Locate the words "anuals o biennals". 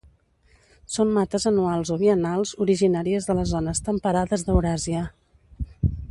1.51-2.53